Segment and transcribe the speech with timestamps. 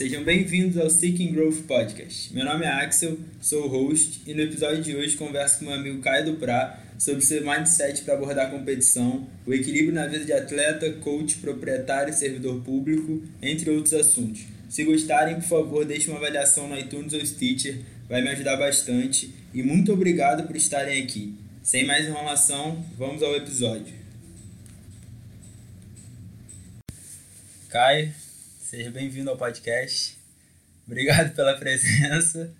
[0.00, 2.32] sejam bem-vindos ao Seeking Growth Podcast.
[2.32, 5.74] Meu nome é Axel, sou o host e no episódio de hoje converso com meu
[5.74, 10.32] amigo Caio Duprá sobre seu mindset para abordar a competição, o equilíbrio na vida de
[10.32, 14.40] atleta, coach, proprietário e servidor público, entre outros assuntos.
[14.70, 19.34] Se gostarem, por favor, deixe uma avaliação no iTunes ou Stitcher, vai me ajudar bastante
[19.52, 21.34] e muito obrigado por estarem aqui.
[21.62, 23.92] Sem mais enrolação, vamos ao episódio.
[27.68, 28.10] Caio,
[28.70, 30.16] seja bem-vindo ao podcast.
[30.86, 32.54] Obrigado pela presença.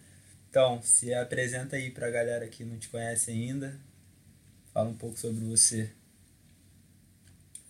[0.49, 3.79] Então, se apresenta aí para a galera que não te conhece ainda.
[4.75, 5.89] Fala um pouco sobre você.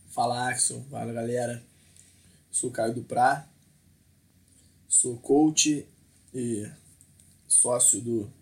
[0.08, 1.62] Fala Axel, fala galera.
[2.50, 3.46] Sou Caio Duprá,
[4.88, 5.86] sou coach
[6.32, 6.66] e
[7.46, 8.32] sócio do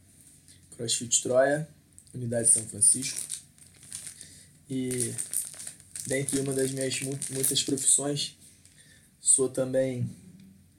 [0.77, 1.69] CrossFit Troia,
[2.15, 3.19] Unidade São Francisco.
[4.71, 5.13] E
[6.07, 8.38] dentre uma das minhas muitas profissões,
[9.29, 10.09] sou também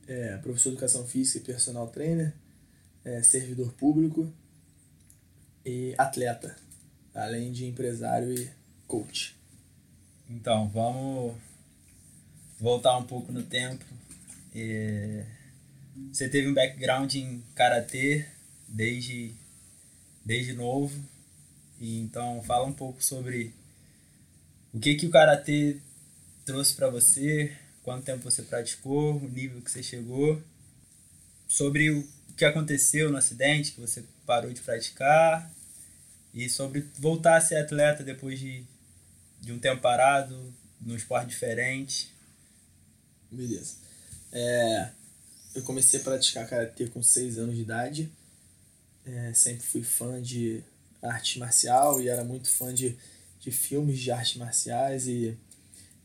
[0.08, 2.33] é, professor de educação física e personal trainer,
[3.05, 4.31] é, servidor público
[5.64, 6.55] e atleta
[7.14, 8.50] além de empresário e
[8.88, 9.36] coach.
[10.27, 11.36] Então, vamos
[12.59, 13.86] voltar um pouco no tempo.
[14.55, 15.25] É...
[16.11, 18.25] Você teve um background em karatê
[18.67, 19.36] desde
[20.25, 21.00] desde novo.
[21.80, 23.53] E então fala um pouco sobre
[24.73, 25.77] o que que o karatê
[26.45, 30.42] trouxe para você, quanto tempo você praticou, o nível que você chegou,
[31.48, 35.52] sobre o que aconteceu no acidente que você parou de praticar
[36.34, 38.64] e sobre voltar a ser atleta depois de,
[39.42, 42.14] de um tempo parado, num esporte diferente.
[43.32, 43.76] Beleza.
[44.32, 44.90] É,
[45.56, 48.12] eu comecei a praticar karatê com 6 anos de idade.
[49.06, 50.64] É, sempre fui fã de
[51.02, 52.95] arte marcial e era muito fã de,
[53.39, 55.38] de filmes de artes marciais e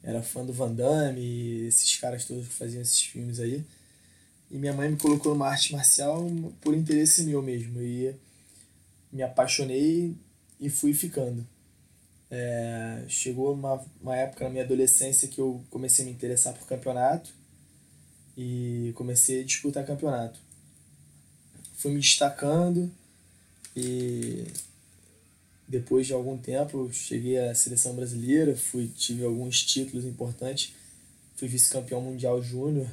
[0.04, 3.64] era fã do Van Damme esses caras todos que faziam esses filmes aí.
[4.50, 7.80] E minha mãe me colocou numa arte marcial por interesse meu mesmo.
[7.80, 8.14] E
[9.10, 10.14] me apaixonei
[10.60, 11.46] e fui ficando.
[12.30, 16.66] É, chegou uma, uma época na minha adolescência que eu comecei a me interessar por
[16.66, 17.30] campeonato
[18.36, 20.38] e comecei a disputar campeonato.
[21.76, 22.92] Fui me destacando
[23.74, 24.46] e
[25.66, 30.74] depois de algum tempo cheguei à seleção brasileira, fui tive alguns títulos importantes,
[31.36, 32.88] fui vice-campeão mundial júnior,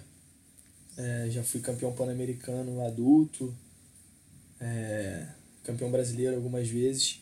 [0.98, 3.54] é, já fui campeão pan-americano adulto,
[4.60, 5.28] é,
[5.64, 7.20] campeão brasileiro algumas vezes.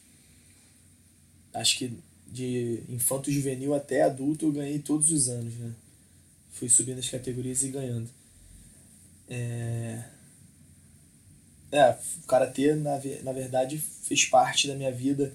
[1.53, 5.73] Acho que de infanto juvenil até adulto eu ganhei todos os anos, né?
[6.51, 8.09] Fui subindo as categorias e ganhando.
[9.27, 10.03] É,
[11.71, 15.33] é o Karatê, na, na verdade, fez parte da minha vida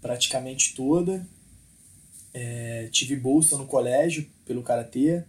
[0.00, 1.26] praticamente toda.
[2.32, 5.22] É, tive bolsa no colégio pelo Karatê,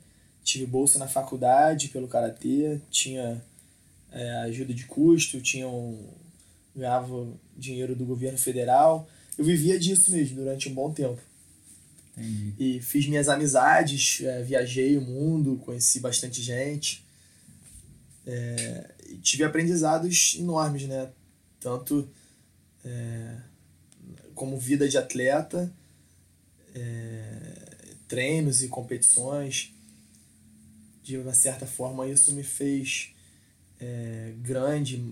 [0.44, 3.44] tive bolsa na faculdade pelo Karatê, tinha
[4.12, 6.10] é, ajuda de custo, tinha um,
[6.76, 7.28] ganhava
[7.58, 9.08] dinheiro do governo federal.
[9.38, 11.22] Eu vivia disso mesmo durante um bom tempo.
[12.18, 12.54] Entendi.
[12.58, 17.04] E fiz minhas amizades, é, viajei o mundo, conheci bastante gente.
[18.26, 18.90] É,
[19.22, 21.12] tive aprendizados enormes, né?
[21.60, 22.08] Tanto
[22.84, 23.38] é,
[24.34, 25.72] como vida de atleta,
[26.74, 29.72] é, treinos e competições.
[31.04, 33.14] De uma certa forma, isso me fez
[33.80, 35.04] é, grande,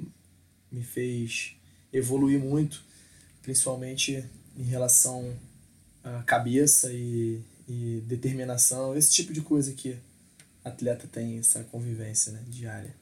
[0.72, 1.56] me fez
[1.92, 2.84] evoluir muito,
[3.42, 4.24] principalmente
[4.58, 5.36] em relação
[6.04, 9.98] à cabeça e, e determinação, esse tipo de coisa que
[10.64, 12.96] atleta tem essa convivência né, diária.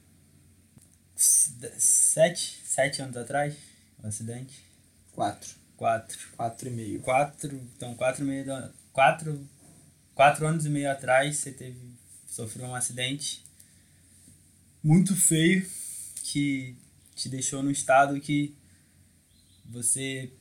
[1.23, 3.53] Sete, sete anos atrás,
[3.99, 4.65] o um acidente?
[5.13, 5.51] Quatro.
[5.77, 6.17] Quatro.
[6.35, 6.99] Quatro e meio.
[7.01, 9.47] Quatro, então quatro e meio, quatro,
[10.15, 11.79] quatro anos e meio atrás você teve,
[12.27, 13.45] sofreu um acidente
[14.83, 15.63] muito feio
[16.23, 16.75] que
[17.15, 18.55] te deixou num estado que
[19.65, 20.31] você.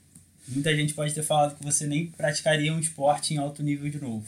[0.49, 4.01] Muita gente pode ter falado que você nem praticaria um esporte em alto nível de
[4.01, 4.27] novo.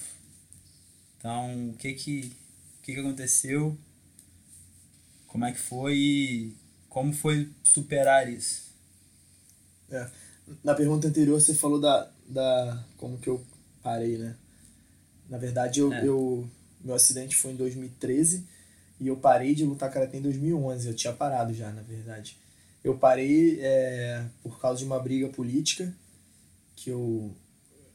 [1.18, 2.32] Então, o que que,
[2.78, 3.78] o que, que aconteceu?
[5.32, 6.56] Como é que foi e
[6.90, 8.70] como foi superar isso?
[9.90, 10.06] É.
[10.62, 13.42] Na pergunta anterior você falou da, da como que eu
[13.82, 14.36] parei, né?
[15.30, 16.06] Na verdade, eu, é.
[16.06, 16.46] eu
[16.84, 18.44] meu acidente foi em 2013
[19.00, 20.86] e eu parei de lutar karatê em 2011.
[20.86, 22.36] Eu tinha parado já, na verdade.
[22.84, 25.90] Eu parei é, por causa de uma briga política
[26.76, 27.34] que eu,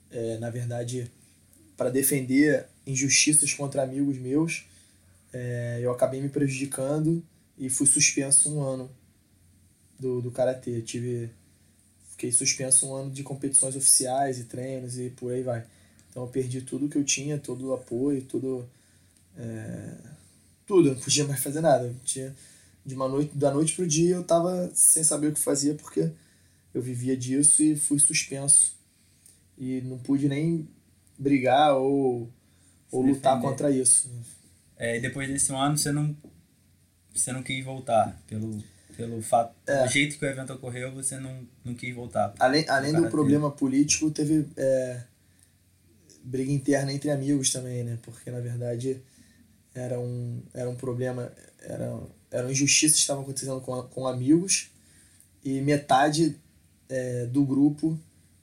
[0.10, 1.12] é, na verdade,
[1.76, 4.66] para defender injustiças contra amigos meus,
[5.34, 7.24] é, eu acabei me prejudicando
[7.58, 8.90] e fui suspenso um ano
[10.00, 10.82] do, do karatê.
[10.82, 11.30] Tive,
[12.12, 15.66] fiquei suspenso um ano de competições oficiais e treinos e por aí vai.
[16.10, 18.68] Então eu perdi tudo que eu tinha, todo o apoio, todo
[19.38, 19.94] é,
[20.66, 21.94] tudo, eu não podia mais fazer nada.
[22.04, 22.36] Tinha,
[22.86, 26.10] de uma noite, da noite pro dia eu tava sem saber o que fazia porque
[26.74, 28.76] eu vivia disso e fui suspenso.
[29.58, 30.68] E não pude nem
[31.18, 32.30] brigar ou,
[32.92, 34.10] ou lutar contra isso.
[34.78, 36.16] É, e depois desse ano você não,
[37.14, 38.64] você não quis voltar pelo,
[38.96, 39.84] pelo fato, é.
[39.84, 42.34] do jeito que o evento ocorreu, você não, não quis voltar.
[42.40, 45.02] Além, além do problema político, teve é,
[46.24, 47.98] briga interna entre amigos também, né?
[48.02, 49.02] Porque na verdade
[49.74, 51.32] era um, era um problema,
[51.62, 52.00] era,
[52.32, 54.70] eram injustiças que estavam acontecendo com, com amigos
[55.44, 56.36] e metade
[56.90, 58.00] é, do grupo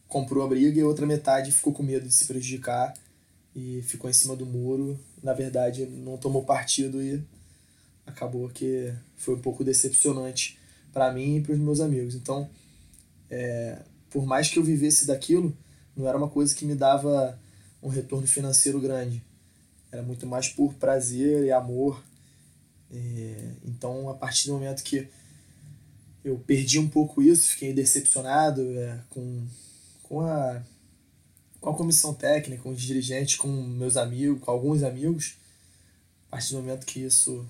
[0.09, 2.95] comprou a briga e a outra metade ficou com medo de se prejudicar
[3.55, 4.99] e ficou em cima do muro.
[5.23, 7.23] Na verdade, não tomou partido e
[8.07, 10.59] acabou que foi um pouco decepcionante
[10.93, 12.15] para mim e para os meus amigos.
[12.15, 12.49] Então,
[13.31, 13.79] é,
[14.11, 15.57] por mais que eu vivesse daquilo,
[15.97, 17.39] não era uma coisa que me dava
[17.83, 19.23] um retorno financeiro grande.
[19.91, 22.03] Era muito mais por prazer e amor.
[22.93, 25.09] É, então, a partir do momento que
[26.25, 29.47] eu perdi um pouco isso, fiquei decepcionado é, com,
[30.03, 30.63] com, a,
[31.65, 35.37] com a comissão técnica, com os dirigentes, com meus amigos, com alguns amigos.
[36.29, 37.47] A partir do momento que isso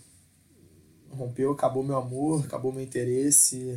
[1.11, 3.77] rompeu, acabou meu amor, acabou meu interesse.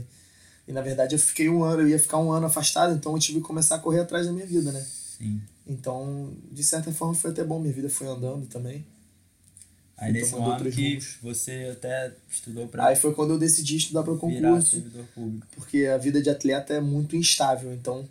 [0.68, 3.19] E na verdade eu fiquei um ano, eu ia ficar um ano afastado, então eu
[3.19, 4.86] tive que começar a correr atrás da minha vida, né?
[5.18, 5.42] Sim.
[5.66, 8.86] Então, de certa forma foi até bom, minha vida foi andando também.
[9.98, 11.18] Aí nesse ano que rumos.
[11.19, 14.83] você até estudou para Aí foi quando eu decidi estudar para o concurso.
[15.56, 18.07] Porque a vida de atleta é muito instável, então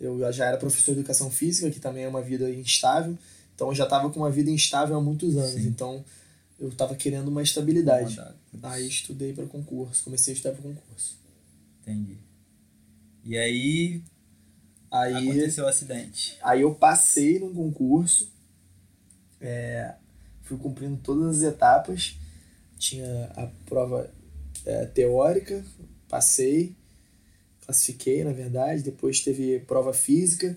[0.00, 3.16] eu já era professor de educação física, que também é uma vida instável.
[3.54, 5.50] Então eu já estava com uma vida instável há muitos anos.
[5.50, 5.68] Sim.
[5.68, 6.02] Então
[6.58, 8.18] eu estava querendo uma estabilidade.
[8.62, 11.18] Aí estudei para concurso, comecei a estudar para concurso.
[11.82, 12.18] Entendi.
[13.24, 14.02] E aí,
[14.90, 16.38] aí aconteceu o acidente.
[16.42, 18.30] Aí eu passei num concurso,
[19.40, 19.94] é,
[20.42, 22.16] fui cumprindo todas as etapas,
[22.78, 24.10] tinha a prova
[24.64, 25.62] é, teórica,
[26.08, 26.74] passei,
[27.70, 30.56] classifiquei na verdade, depois teve prova física,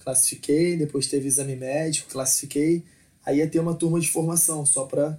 [0.00, 2.84] classifiquei, depois teve exame médico, classifiquei,
[3.24, 5.18] aí ia ter uma turma de formação só para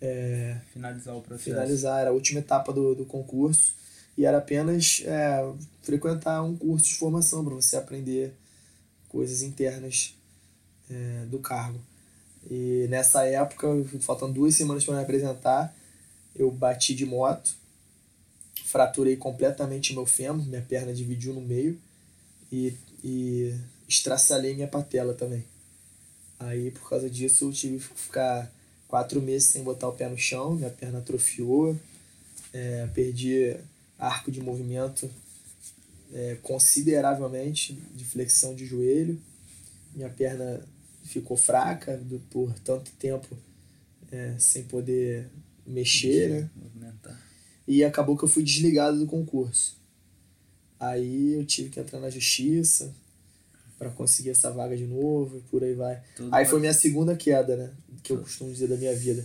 [0.00, 1.50] é, finalizar o processo.
[1.50, 3.76] Finalizar, era a última etapa do, do concurso.
[4.16, 5.48] E era apenas é,
[5.82, 8.34] frequentar um curso de formação para você aprender
[9.08, 10.14] coisas internas
[10.90, 11.80] é, do cargo.
[12.50, 13.68] E nessa época,
[14.00, 15.72] faltando duas semanas para me apresentar,
[16.34, 17.54] eu bati de moto,
[18.68, 21.78] fraturei completamente meu fêmur, minha perna dividiu no meio
[22.52, 23.54] e, e
[24.54, 25.42] minha patela também.
[26.38, 28.52] Aí, por causa disso, eu tive que ficar
[28.86, 31.78] quatro meses sem botar o pé no chão, minha perna atrofiou,
[32.52, 33.56] é, perdi
[33.98, 35.10] arco de movimento
[36.12, 39.18] é, consideravelmente de flexão de joelho,
[39.94, 40.60] minha perna
[41.04, 43.34] ficou fraca do, por tanto tempo
[44.12, 45.26] é, sem poder
[45.66, 46.50] mexer, né?
[46.54, 47.27] Movimentar.
[47.68, 49.76] E acabou que eu fui desligado do concurso.
[50.80, 52.94] Aí eu tive que entrar na justiça
[53.78, 56.00] para conseguir essa vaga de novo e por aí vai.
[56.16, 57.70] Tudo aí foi minha segunda queda, né?
[58.02, 59.22] Que eu costumo dizer da minha vida.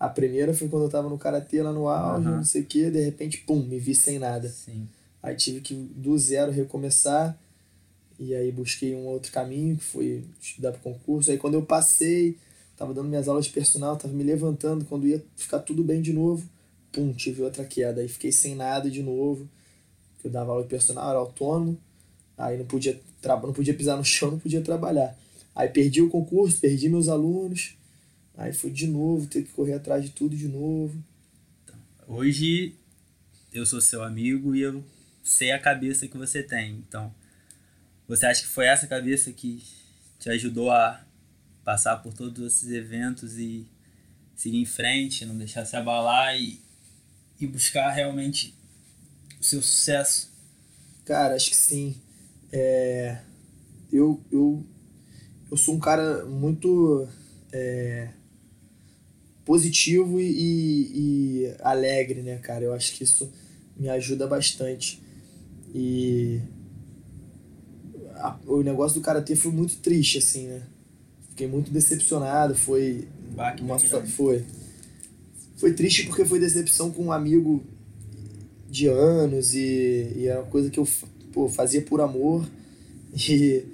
[0.00, 2.36] A primeira foi quando eu tava no karatê lá no auge, uhum.
[2.36, 4.48] não sei o que, de repente, pum, me vi sem nada.
[4.48, 4.88] Sim.
[5.22, 7.38] Aí tive que do zero recomeçar.
[8.18, 11.30] E aí busquei um outro caminho, que foi estudar para concurso.
[11.30, 12.36] Aí quando eu passei,
[12.76, 16.12] tava dando minhas aulas de personal, tava me levantando, quando ia ficar tudo bem de
[16.12, 16.48] novo,
[16.96, 18.00] pum, tive outra queda.
[18.00, 19.46] Aí fiquei sem nada de novo.
[20.24, 21.78] Eu dava aula de personal, era autônomo.
[22.38, 25.16] Aí não podia, não podia pisar no chão, não podia trabalhar.
[25.54, 27.76] Aí perdi o concurso, perdi meus alunos.
[28.36, 30.98] Aí foi de novo, ter que correr atrás de tudo de novo.
[32.08, 32.74] Hoje
[33.52, 34.82] eu sou seu amigo e eu
[35.22, 36.76] sei a cabeça que você tem.
[36.88, 37.14] Então,
[38.08, 39.62] você acha que foi essa cabeça que
[40.18, 41.04] te ajudou a
[41.64, 43.66] passar por todos esses eventos e
[44.34, 46.60] seguir em frente, não deixar se abalar e,
[47.40, 48.54] e buscar realmente
[49.40, 50.30] o seu sucesso?
[51.04, 51.96] Cara, acho que sim.
[52.52, 53.18] É,
[53.92, 54.64] eu, eu,
[55.50, 57.08] eu sou um cara muito
[57.52, 58.08] é,
[59.44, 60.30] positivo e,
[61.44, 62.64] e, alegre, né, cara?
[62.64, 63.32] Eu acho que isso
[63.76, 65.00] me ajuda bastante.
[65.74, 66.40] E
[68.46, 70.62] o negócio do karatê foi muito triste, assim, né?
[71.30, 73.06] Fiquei muito decepcionado, foi.
[73.62, 74.44] uma, foi.
[75.56, 77.64] Foi triste porque foi decepção com um amigo
[78.68, 80.86] de anos e, e era uma coisa que eu
[81.32, 82.46] pô, fazia por amor
[83.16, 83.64] e,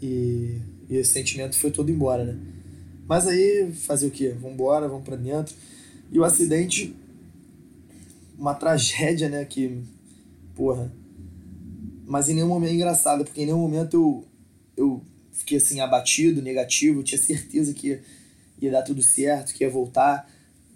[0.00, 2.38] e, e esse sentimento foi todo embora, né?
[3.06, 4.30] Mas aí, fazer o quê?
[4.30, 5.54] Vambora, vamos pra dentro.
[6.10, 6.94] E o acidente,
[8.38, 9.44] uma tragédia, né?
[9.44, 9.82] Que,
[10.54, 10.90] porra.
[12.06, 14.24] Mas em nenhum momento é engraçado, porque em nenhum momento eu,
[14.76, 17.00] eu fiquei assim, abatido, negativo.
[17.00, 18.02] Eu tinha certeza que ia,
[18.60, 20.30] ia dar tudo certo, que ia voltar.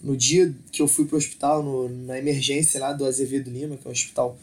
[0.07, 3.89] No dia que eu fui pro hospital, no, na emergência lá do Azevedo Lima, que
[3.89, 4.39] é um hospital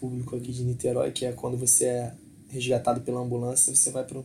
[0.00, 2.14] público aqui de Niterói, que é quando você é
[2.48, 4.24] resgatado pela ambulância, você vai para um,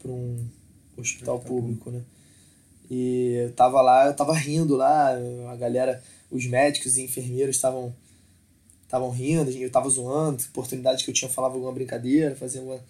[0.00, 0.48] pra um
[0.96, 2.00] hospital público, né?
[2.90, 5.14] E eu tava lá, eu tava rindo lá,
[5.50, 7.94] a galera, os médicos e enfermeiros estavam
[8.84, 12.80] estavam rindo, eu tava zoando, oportunidade que eu tinha falava alguma brincadeira, fazia uma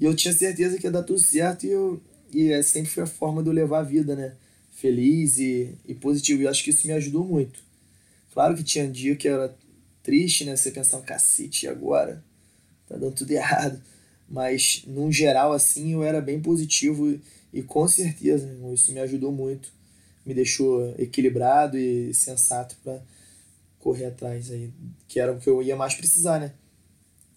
[0.00, 2.00] e eu tinha certeza que ia dar tudo certo e eu
[2.32, 4.34] e é, sempre foi a forma de eu levar a vida, né?
[4.74, 6.42] Feliz e, e positivo.
[6.42, 7.62] E acho que isso me ajudou muito.
[8.32, 9.56] Claro que tinha dia que era
[10.02, 10.56] triste, né?
[10.56, 12.22] Você pensava, cacete, e agora?
[12.88, 13.80] Tá dando tudo errado.
[14.28, 17.20] Mas, num geral, assim, eu era bem positivo e,
[17.52, 19.72] e com certeza, irmão, isso me ajudou muito.
[20.26, 23.00] Me deixou equilibrado e sensato para
[23.78, 24.70] correr atrás aí.
[25.06, 26.52] Que era o que eu ia mais precisar, né?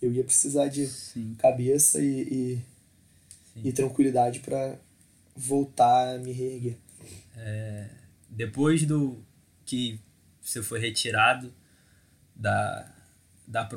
[0.01, 1.35] Eu ia precisar de Sim.
[1.37, 2.61] cabeça e,
[3.55, 4.77] e, e tranquilidade para
[5.35, 6.77] voltar a me reerguer.
[7.37, 7.89] É,
[8.29, 9.23] depois do
[9.65, 9.99] que
[10.41, 11.53] você foi retirado
[12.35, 12.91] da,
[13.47, 13.69] da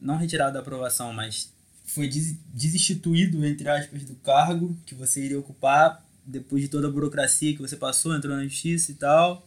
[0.00, 1.52] não retirado da aprovação, mas
[1.84, 6.90] foi des, desinstituído, entre aspas, do cargo que você iria ocupar depois de toda a
[6.90, 9.46] burocracia que você passou, entrou na justiça e tal,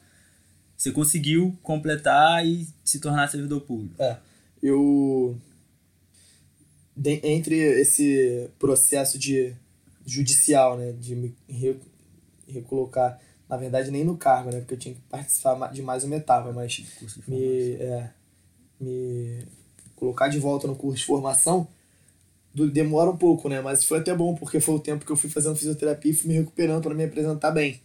[0.78, 3.96] você conseguiu completar e se tornar servidor público.
[4.02, 4.18] É,
[4.62, 5.40] eu
[6.96, 9.54] de, entre esse processo de
[10.06, 11.36] judicial, né, de me
[12.48, 16.16] recolocar, na verdade nem no cargo, né, porque eu tinha que participar de mais uma
[16.16, 16.84] etapa, mas
[17.27, 18.10] me, é,
[18.80, 19.46] me
[19.96, 21.68] colocar de volta no curso de formação
[22.66, 25.30] demora um pouco, né, mas foi até bom porque foi o tempo que eu fui
[25.30, 27.80] fazendo fisioterapia e fui me recuperando para me apresentar bem,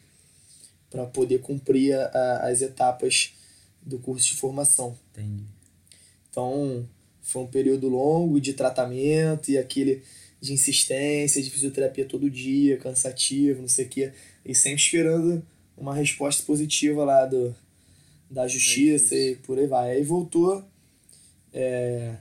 [0.90, 3.34] para poder cumprir a, a, as etapas
[3.82, 4.96] do curso de formação.
[5.10, 5.44] Entendi.
[6.30, 6.88] Então,
[7.20, 10.02] foi um período longo de tratamento e aquele
[10.40, 14.12] de insistência, de fisioterapia todo dia, cansativo, não sei o quê,
[14.44, 15.42] e sempre esperando
[15.76, 17.54] uma resposta positiva lá do,
[18.30, 19.92] da justiça e por aí vai.
[19.92, 20.64] Aí voltou,
[21.52, 22.14] é,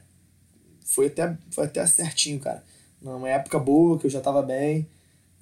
[0.85, 2.63] foi, até, foi até certinho, cara.
[3.01, 4.87] Numa época boa, que eu já tava bem,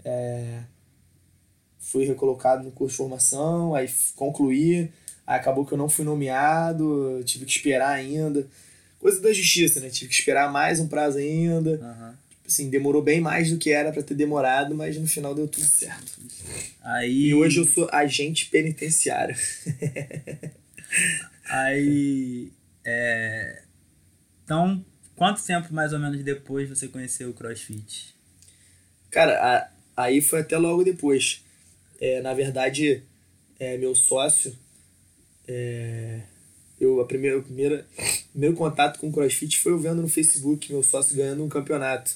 [0.03, 0.61] é,
[1.79, 4.91] fui recolocado no curso de formação, aí concluí,
[5.27, 8.47] aí acabou que eu não fui nomeado, tive que esperar ainda.
[8.99, 9.89] Coisa da justiça, né?
[9.89, 11.71] Tive que esperar mais um prazo ainda.
[11.71, 15.47] Uhum assim, demorou bem mais do que era para ter demorado, mas no final deu
[15.47, 16.19] tudo certo.
[16.81, 17.27] Aí...
[17.27, 19.35] E hoje eu sou agente penitenciário.
[21.49, 22.51] Aí.
[22.83, 23.63] É...
[24.43, 24.83] Então,
[25.15, 28.15] quanto tempo mais ou menos depois você conheceu o CrossFit?
[29.11, 31.43] Cara, a, aí foi até logo depois.
[31.99, 33.03] É, na verdade,
[33.59, 34.55] é, meu sócio.
[35.47, 36.21] É,
[36.79, 37.83] eu, a primeira, o primeiro,
[38.31, 42.15] primeiro contato com o CrossFit foi eu vendo no Facebook meu sócio ganhando um campeonato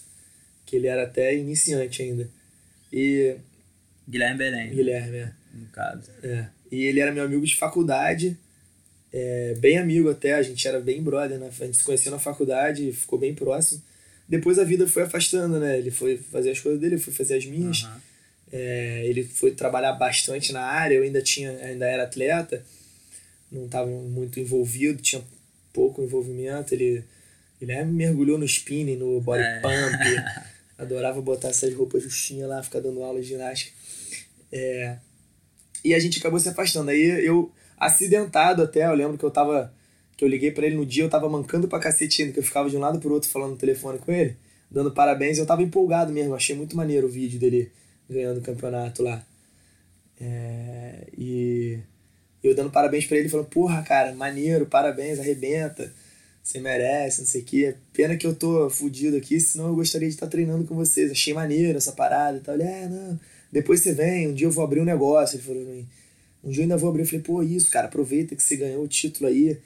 [0.73, 2.27] que ele era até iniciante ainda.
[2.91, 3.35] E.
[4.09, 4.69] Guilherme Belém.
[4.71, 5.31] Guilherme, é.
[5.53, 6.09] No caso.
[6.23, 6.47] É.
[6.71, 8.35] E ele era meu amigo de faculdade,
[9.13, 11.47] é, bem amigo até, a gente era bem brother, né?
[11.47, 13.83] A gente se conheceu na faculdade, ficou bem próximo.
[14.27, 15.77] Depois a vida foi afastando, né?
[15.77, 17.83] Ele foi fazer as coisas dele, eu fui fazer as minhas.
[17.83, 17.91] Uhum.
[18.51, 22.65] É, ele foi trabalhar bastante na área, eu ainda tinha, ainda era atleta,
[23.51, 25.23] não estava muito envolvido, tinha
[25.71, 26.73] pouco envolvimento.
[26.73, 27.03] Ele,
[27.61, 29.59] ele mergulhou no spinning, no body é.
[29.59, 30.43] pump.
[30.77, 33.75] Adorava botar essas roupas justinhas lá, ficar dando aula de ginástica.
[34.51, 34.97] É...
[35.83, 36.89] E a gente acabou se afastando.
[36.89, 39.73] Aí eu, acidentado até, eu lembro que eu tava.
[40.15, 42.69] Que eu liguei para ele no dia, eu tava mancando pra cacete que eu ficava
[42.69, 44.37] de um lado pro outro falando no telefone com ele,
[44.69, 45.37] dando parabéns.
[45.37, 47.71] Eu tava empolgado mesmo, achei muito maneiro o vídeo dele
[48.09, 49.25] ganhando o campeonato lá.
[50.21, 51.07] É...
[51.17, 51.79] E
[52.43, 55.91] eu dando parabéns para ele, falando, porra, cara, maneiro, parabéns, arrebenta
[56.43, 57.75] você merece, não sei o quê.
[57.93, 61.09] Pena que eu tô fudido aqui, senão eu gostaria de estar treinando com vocês.
[61.09, 62.55] Achei maneiro essa parada e tal.
[62.55, 63.17] Ele, é, não,
[63.50, 65.38] depois você vem, um dia eu vou abrir um negócio.
[65.38, 65.88] Ele falou pra mim.
[66.43, 67.03] Um dia eu ainda vou abrir.
[67.03, 69.57] Eu falei, pô, isso, cara, aproveita que você ganhou o título aí.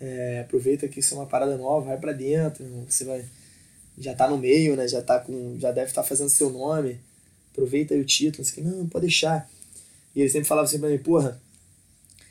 [0.00, 3.24] É, aproveita que isso é uma parada nova, vai para dentro, você vai.
[3.98, 4.88] Já tá no meio, né?
[4.88, 5.58] Já tá com.
[5.58, 6.98] Já deve estar tá fazendo seu nome.
[7.52, 8.42] Aproveita aí o título.
[8.48, 9.50] Assim, não, pode deixar.
[10.14, 11.40] E ele sempre falava assim pra mim, porra,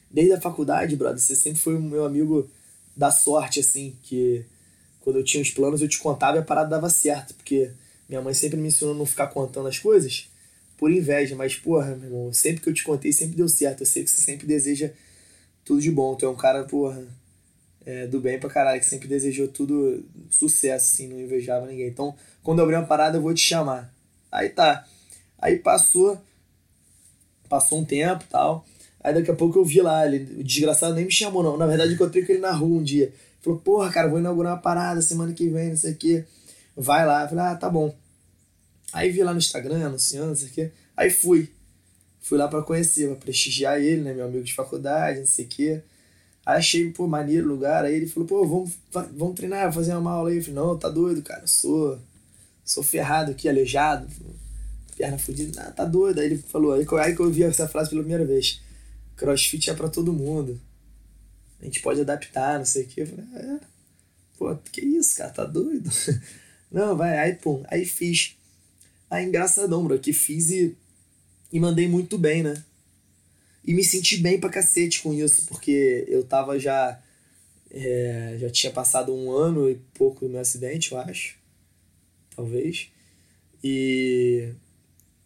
[0.09, 2.49] desde a faculdade, brother, você sempre foi o meu amigo
[2.97, 4.43] da sorte, assim, que
[5.01, 7.71] quando eu tinha os planos eu te contava e a parada dava certo, porque
[8.09, 10.29] minha mãe sempre me ensinou a não ficar contando as coisas
[10.77, 13.81] por inveja, mas porra, meu irmão, sempre que eu te contei sempre deu certo.
[13.81, 14.91] Eu sei que você sempre deseja
[15.65, 16.15] tudo de bom.
[16.15, 17.03] Tu é um cara, porra,
[17.85, 21.87] é, do bem pra caralho, que sempre desejou tudo sucesso, assim, não invejava ninguém.
[21.87, 23.93] Então, quando eu abrir uma parada, eu vou te chamar.
[24.31, 24.87] Aí tá.
[25.39, 26.21] Aí passou,
[27.49, 28.65] passou um tempo tal.
[29.07, 31.55] Aí daqui a pouco eu vi lá, ele, o desgraçado nem me chamou, não.
[31.55, 33.13] Na verdade, eu encontrei com ele na rua um dia.
[33.39, 36.25] Falou, porra, cara, vou inaugurar uma parada semana que vem, não sei o quê.
[36.75, 37.21] Vai lá.
[37.21, 37.95] Eu falei, ah, tá bom.
[38.91, 40.71] Aí vi lá no Instagram, anunciando, não sei o quê.
[40.97, 41.49] Aí fui.
[42.19, 44.13] Fui lá para conhecer, pra prestigiar ele, né?
[44.13, 45.81] Meu amigo de faculdade, não sei o quê.
[46.45, 47.85] Aí achei, pô, maneiro o lugar.
[47.85, 48.71] Aí ele falou, pô, vamos,
[49.15, 50.35] vamos treinar, fazer uma aula aí.
[50.35, 51.47] Eu falei, não, tá doido, cara.
[51.47, 51.97] Sou,
[52.65, 54.05] sou ferrado aqui, aleijado.
[54.97, 55.61] Perna fodida.
[55.61, 56.19] Ah, tá doido.
[56.19, 58.66] Aí ele falou, aí, aí que eu ouvi essa frase pela primeira vez.
[59.17, 60.59] Crossfit é para todo mundo.
[61.59, 63.01] A gente pode adaptar, não sei o quê.
[63.01, 63.59] Eu falei, ah, é.
[64.37, 65.89] Pô, que isso, cara, tá doido?
[66.71, 68.35] Não, vai, aí, pum, aí fiz.
[69.09, 70.77] Aí, engraçadão, bro, que fiz e
[71.51, 72.63] e mandei muito bem, né?
[73.65, 77.01] E me senti bem pra cacete com isso, porque eu tava já.
[77.69, 81.37] É, já tinha passado um ano e pouco do meu acidente, eu acho.
[82.35, 82.89] Talvez.
[83.63, 84.53] E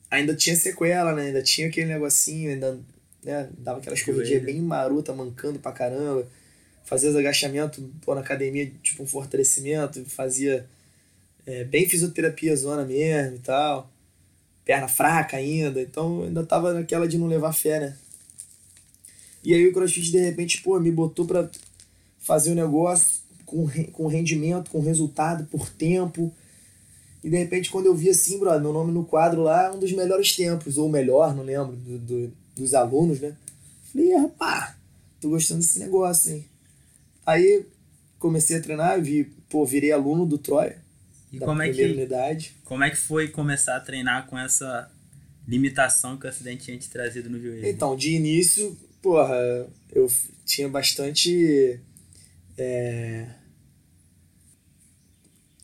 [0.10, 1.28] ainda tinha sequela, né?
[1.28, 2.80] Ainda tinha aquele negocinho, ainda
[3.24, 3.50] né?
[3.58, 6.28] dava aquelas corridinhas bem maruta, mancando pra caramba.
[6.84, 10.66] Fazia os agachamentos pô, na academia, tipo um fortalecimento, fazia
[11.46, 13.90] é, bem fisioterapia zona mesmo e tal
[14.66, 17.98] perna fraca ainda, então ainda tava naquela de não levar fé, né?
[19.44, 21.50] E aí o CrossFit de repente, pô, me botou pra
[22.20, 26.32] fazer o um negócio com, com rendimento, com resultado, por tempo.
[27.24, 29.92] E de repente, quando eu vi assim, brother, meu nome no quadro lá, um dos
[29.92, 33.36] melhores tempos, ou melhor, não lembro, do, do dos alunos, né?
[33.92, 34.76] Falei, rapaz,
[35.20, 36.46] tô gostando desse negócio, hein?
[37.26, 37.66] Aí
[38.20, 40.82] comecei a treinar, vi, pô, virei aluno do Troia.
[41.32, 42.56] E como é, que, unidade.
[42.66, 44.92] como é que foi começar a treinar com essa
[45.48, 47.68] limitação que o acidente tinha te trazido no joelho?
[47.68, 49.36] Então, de início, porra,
[49.94, 50.12] eu
[50.46, 51.80] tinha bastante
[52.58, 53.28] é,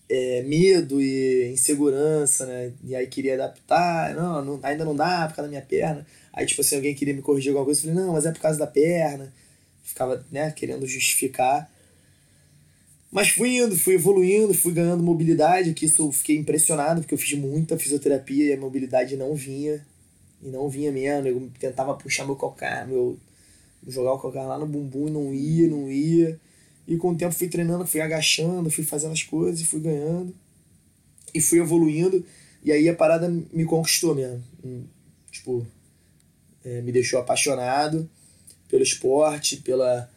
[0.10, 2.72] é, medo e insegurança, né?
[2.84, 6.06] E aí queria adaptar, não, não, ainda não dá por causa da minha perna.
[6.38, 8.40] Aí, tipo assim, alguém queria me corrigir alguma coisa, eu falei, não, mas é por
[8.40, 9.34] causa da perna.
[9.82, 11.68] Ficava, né, querendo justificar.
[13.12, 17.18] Mas fui indo, fui evoluindo, fui ganhando mobilidade, que isso eu fiquei impressionado, porque eu
[17.18, 19.84] fiz muita fisioterapia e a mobilidade não vinha.
[20.40, 21.28] E não vinha mesmo.
[21.28, 23.18] Eu tentava puxar meu calcanhar, meu.
[23.88, 26.40] jogar o calcanhar lá no bumbum e não ia, não ia.
[26.88, 30.36] E com o tempo fui treinando, fui agachando, fui fazendo as coisas, fui ganhando.
[31.34, 32.24] E fui evoluindo.
[32.64, 34.44] E aí a parada me conquistou mesmo.
[34.64, 34.84] Hum,
[35.32, 35.66] tipo,
[36.64, 38.10] é, me deixou apaixonado
[38.68, 40.10] pelo esporte, pela,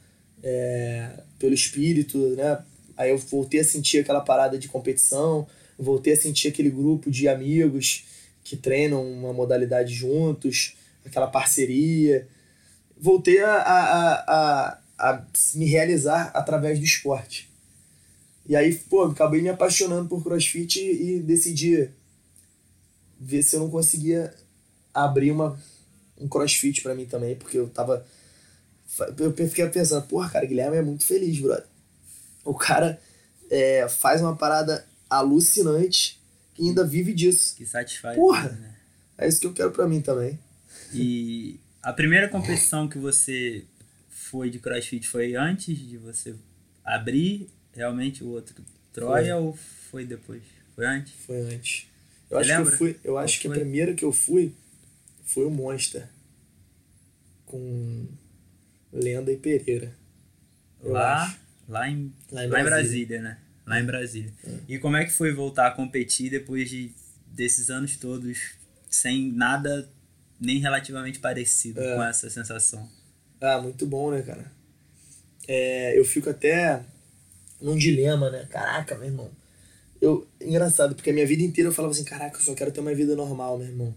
[0.43, 2.63] é, pelo espírito, né?
[2.97, 5.47] Aí eu voltei a sentir aquela parada de competição,
[5.79, 8.05] voltei a sentir aquele grupo de amigos
[8.45, 12.29] que treinam uma modalidade juntos, aquela parceria.
[12.99, 17.49] Voltei a, a, a, a me realizar através do esporte.
[18.47, 21.89] E aí, pô, acabei me apaixonando por crossfit e decidi
[23.19, 24.35] ver se eu não conseguia
[24.93, 25.59] abrir uma,
[26.21, 28.07] um crossfit para mim também, porque eu tava.
[29.19, 31.67] Eu fiquei pensando, porra, cara, Guilherme é muito feliz, brother.
[32.45, 33.01] O cara
[33.51, 36.21] é, faz uma parada alucinante
[36.59, 37.55] e ainda vive disso.
[37.57, 38.17] Que satisfaz.
[38.17, 38.51] Porra!
[38.51, 38.77] Né?
[39.19, 40.39] É isso que eu quero para mim também.
[40.93, 43.65] E a primeira competição que você
[44.09, 46.35] foi de crossfit foi antes de você
[46.85, 48.55] abrir realmente o outro
[48.93, 49.43] Troia foi.
[49.43, 49.59] ou
[49.91, 50.43] foi depois?
[50.75, 51.13] Foi antes?
[51.27, 51.87] Foi antes.
[52.31, 52.65] Eu você acho lembra?
[52.65, 52.97] que eu fui.
[53.05, 54.53] Eu acho que a primeira que eu fui
[55.31, 56.09] foi o Monster.
[57.47, 58.07] Com
[58.93, 59.95] Lenda e Pereira.
[60.83, 61.23] Lá?
[61.23, 61.41] Acho.
[61.69, 62.63] Lá em, lá em, lá Brasília.
[62.63, 63.39] em Brasília, né?
[63.67, 64.33] Lá em Brasília.
[64.45, 64.51] É.
[64.69, 66.93] E como é que foi voltar a competir depois de,
[67.27, 68.53] desses anos todos
[68.89, 69.89] sem nada
[70.41, 71.95] nem relativamente parecido é.
[71.95, 72.89] com essa sensação?
[73.41, 74.51] Ah, muito bom, né, cara?
[75.47, 76.83] É, eu fico até
[77.61, 78.47] num dilema, né?
[78.51, 79.31] Caraca, meu irmão.
[80.01, 82.81] Eu, engraçado, porque a minha vida inteira eu falava assim, caraca, eu só quero ter
[82.81, 83.95] uma vida normal, meu irmão.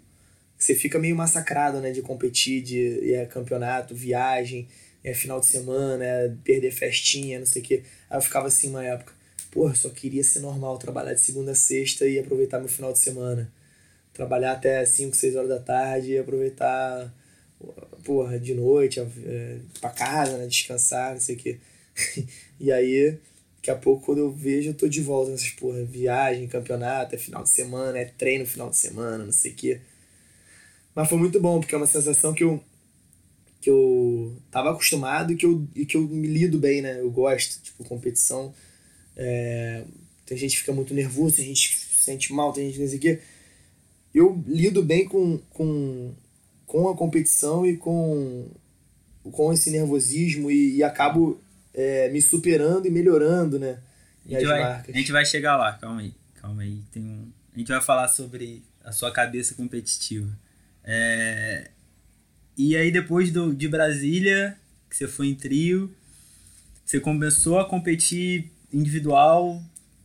[0.63, 4.65] Você fica meio massacrado, né, de competir, de é, campeonato, viagem,
[5.03, 7.83] é, final de semana, é, perder festinha, não sei o quê.
[8.09, 9.11] Aí eu ficava assim uma época,
[9.51, 12.99] porra, só queria ser normal, trabalhar de segunda a sexta e aproveitar meu final de
[12.99, 13.51] semana.
[14.13, 17.13] Trabalhar até 5, 6 horas da tarde e aproveitar,
[18.05, 21.59] porra, de noite, é, pra casa, né, descansar, não sei o quê.
[22.57, 23.19] e aí,
[23.57, 27.17] daqui a pouco, quando eu vejo, eu tô de volta nessas, porra, viagem, campeonato, é
[27.17, 29.81] final de semana, é treino final de semana, não sei o quê.
[30.95, 32.63] Mas foi muito bom, porque é uma sensação que eu
[33.63, 36.99] que eu tava acostumado e que eu, e que eu me lido bem, né?
[36.99, 38.53] Eu gosto, tipo, competição.
[39.15, 39.85] É,
[40.25, 42.81] tem gente que fica muito nervoso, tem gente que se sente mal, tem gente que
[42.81, 43.21] não sei o quê.
[44.13, 46.13] Eu lido bem com, com,
[46.65, 48.49] com a competição e com,
[49.31, 51.41] com esse nervosismo e, e acabo
[51.73, 53.79] é, me superando e melhorando, né?
[54.25, 54.93] A gente, vai, marcas.
[54.93, 56.81] a gente vai chegar lá, calma aí, calma aí.
[56.91, 60.27] Tem um, a gente vai falar sobre a sua cabeça competitiva.
[60.83, 61.71] É,
[62.57, 64.57] e aí depois do, de Brasília,
[64.89, 65.93] que você foi em trio,
[66.85, 69.61] você começou a competir individual,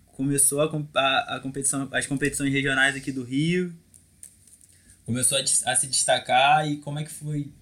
[0.07, 3.75] começou a, a, a competição, as competições regionais aqui do Rio.
[5.05, 7.53] começou a, a, se destacar e como é que foi?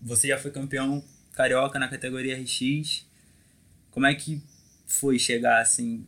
[0.00, 3.06] Você já foi campeão carioca na categoria RX.
[3.90, 4.42] Como é que
[4.86, 6.06] foi chegar assim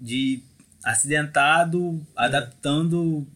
[0.00, 0.42] de
[0.84, 2.24] acidentado, é.
[2.24, 3.26] adaptando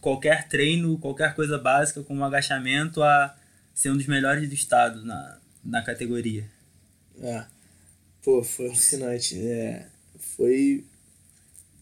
[0.00, 3.36] qualquer treino, qualquer coisa básica como agachamento a
[3.74, 6.44] ser um dos melhores do estado na, na categoria?
[7.22, 7.44] É.
[8.22, 9.40] Pô, foi alucinante.
[9.40, 9.86] É,
[10.36, 10.84] foi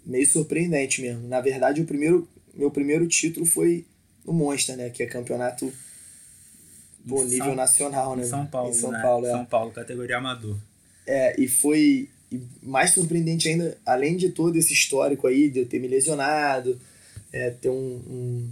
[0.04, 1.26] meio surpreendente mesmo.
[1.28, 3.84] Na verdade, o primeiro, meu primeiro título foi
[4.24, 4.90] no Monster, né?
[4.90, 5.72] Que é campeonato
[7.08, 8.22] pô, nível São, nacional, né?
[8.22, 9.02] Em São Paulo, em São né?
[9.02, 9.30] Paulo, é.
[9.30, 10.56] São Paulo, categoria amador.
[11.06, 15.66] É, e foi e mais surpreendente ainda, além de todo esse histórico aí, de eu
[15.66, 16.78] ter me lesionado,
[17.32, 18.50] é, ter um, um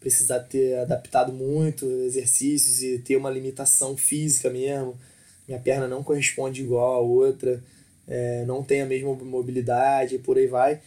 [0.00, 4.98] precisar ter adaptado muito exercícios e ter uma limitação física mesmo.
[5.46, 7.62] Minha perna não corresponde igual a outra,
[8.06, 10.80] é, não tem a mesma mobilidade e por aí vai.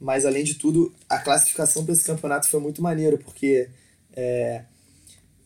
[0.00, 3.68] Mas além de tudo, a classificação para esse campeonato foi muito maneiro, porque
[4.14, 4.62] é,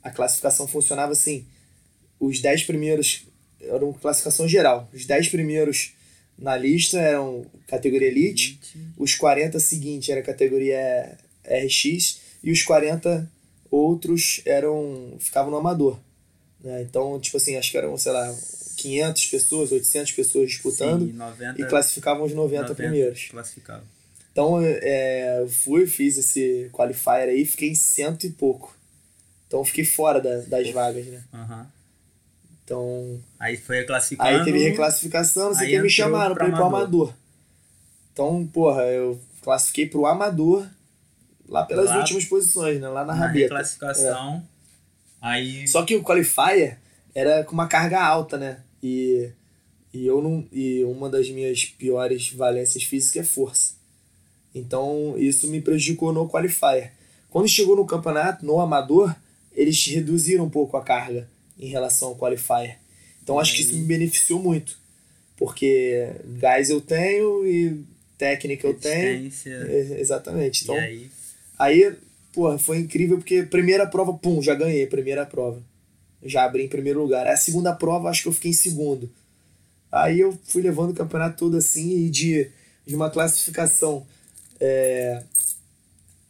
[0.02, 1.46] a classificação funcionava assim:
[2.18, 3.26] os 10 primeiros
[3.60, 5.94] eram classificação geral, os 10 primeiros
[6.36, 8.58] na lista eram categoria Elite,
[8.96, 11.18] os 40 seguintes era categoria
[11.50, 13.30] RX e os 40
[13.70, 15.98] outros eram ficavam no amador.
[16.62, 16.82] Né?
[16.82, 18.34] Então, tipo assim, acho que eram, sei lá,
[18.76, 23.28] 500 pessoas, 800 pessoas disputando Sim, 90, e classificavam os 90, 90 primeiros.
[23.30, 23.84] Classificavam.
[24.32, 28.74] Então, é, fui, fiz esse qualifier aí, fiquei em cento e pouco.
[29.46, 31.22] Então, fiquei fora da, das vagas, né?
[31.32, 31.66] Uhum.
[32.64, 33.20] Então.
[33.38, 34.38] Aí foi a classificação.
[34.38, 37.12] Aí teve reclassificação, não sei o que, me chamaram pra ir pro amador.
[38.12, 40.66] Então, porra, eu classifiquei pro amador
[41.50, 42.88] lá pelas lá, últimas posições, né?
[42.88, 43.48] Lá na, na rabeta.
[43.48, 44.36] classificação.
[44.36, 44.60] É.
[45.20, 45.68] Aí...
[45.68, 46.78] Só que o qualifier
[47.14, 48.60] era com uma carga alta, né?
[48.82, 49.30] E,
[49.92, 50.46] e eu não.
[50.52, 53.74] E uma das minhas piores valências físicas é força.
[54.54, 56.94] Então isso me prejudicou no qualifier.
[57.28, 59.14] Quando chegou no campeonato, no amador,
[59.52, 62.78] eles reduziram um pouco a carga em relação ao qualifier.
[63.22, 64.78] Então acho que isso me beneficiou muito.
[65.36, 67.84] Porque gás eu tenho e
[68.18, 69.30] técnica eu tenho.
[69.98, 70.64] Exatamente.
[70.64, 71.10] Então, aí?
[71.60, 71.96] Aí,
[72.32, 75.62] porra, foi incrível porque primeira prova, pum, já ganhei primeira prova.
[76.22, 77.26] Já abri em primeiro lugar.
[77.26, 79.10] A segunda prova, acho que eu fiquei em segundo.
[79.90, 82.50] Aí eu fui levando o campeonato todo assim e de,
[82.86, 84.06] de uma classificação
[84.60, 85.22] é,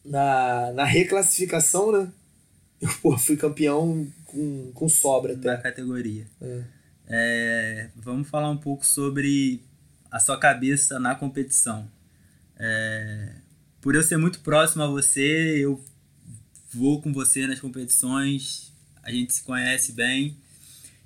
[0.05, 2.09] na, na reclassificação, né?
[2.81, 5.43] Eu pô, fui campeão com, com sobra até.
[5.43, 6.27] Da categoria.
[6.41, 6.63] É.
[7.13, 9.61] É, vamos falar um pouco sobre
[10.11, 11.87] a sua cabeça na competição.
[12.57, 13.33] É,
[13.81, 15.83] por eu ser muito próximo a você, eu
[16.73, 20.37] vou com você nas competições, a gente se conhece bem.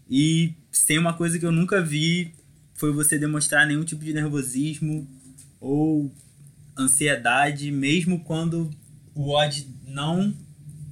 [0.08, 0.54] E
[0.86, 2.34] tem uma coisa que eu nunca vi
[2.74, 5.08] foi você demonstrar nenhum tipo de nervosismo
[5.60, 6.12] ou
[6.76, 8.70] ansiedade, mesmo quando
[9.14, 10.34] o odd não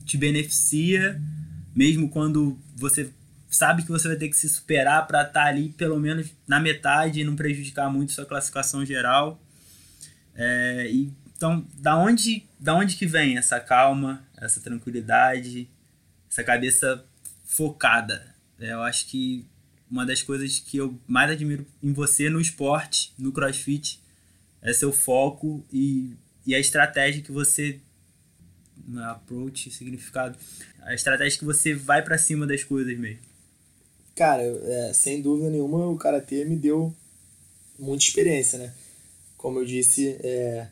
[0.07, 1.21] te beneficia
[1.75, 3.11] mesmo quando você
[3.49, 6.61] sabe que você vai ter que se superar para estar tá ali pelo menos na
[6.61, 9.43] metade e não prejudicar muito sua classificação geral.
[10.35, 11.13] É, e,
[11.43, 15.69] então, da onde, da onde que vem essa calma, essa tranquilidade,
[16.31, 17.05] essa cabeça
[17.45, 18.33] focada?
[18.61, 19.45] É, eu acho que
[19.91, 24.01] uma das coisas que eu mais admiro em você no esporte, no crossfit,
[24.63, 26.15] é seu foco e,
[26.47, 27.81] e a estratégia que você
[29.11, 30.39] approach, significado,
[30.83, 33.19] a estratégia que você vai para cima das coisas mesmo.
[34.15, 36.95] Cara, é, sem dúvida nenhuma o karatê me deu
[37.77, 38.73] muita experiência, né?
[39.37, 40.69] Como eu disse, é,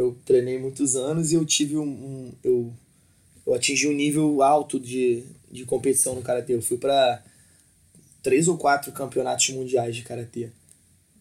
[0.00, 2.72] eu treinei muitos anos e eu tive um, um eu,
[3.46, 6.54] eu atingi um nível alto de, de competição no karatê.
[6.54, 7.22] Eu fui para
[8.22, 10.50] três ou quatro campeonatos mundiais de karatê.